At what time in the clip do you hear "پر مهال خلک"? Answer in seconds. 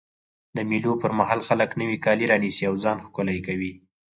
1.01-1.69